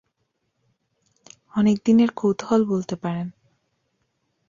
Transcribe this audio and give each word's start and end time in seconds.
অনেকদিনের 1.53 2.09
কৌতুহল 2.11 2.61
বলতে 2.65 2.95
পারেন। 2.95 3.27